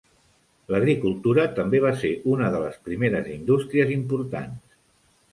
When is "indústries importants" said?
3.35-4.73